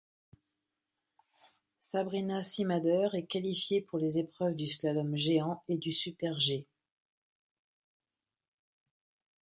Sabrina 1.77 2.43
Simader 2.43 3.09
est 3.13 3.27
qualifiée 3.27 3.81
pour 3.81 3.99
les 3.99 4.17
épreuves 4.17 4.55
du 4.55 4.65
slalom 4.65 5.15
géant 5.15 5.61
et 5.69 5.77
du 5.77 5.93
super-G. 5.93 6.65